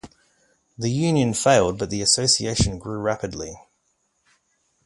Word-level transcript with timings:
The 0.79 0.89
Union 0.89 1.35
failed, 1.35 1.77
but 1.77 1.91
the 1.91 2.01
Association 2.01 2.79
grew 2.79 2.97
rapidly. 2.97 3.55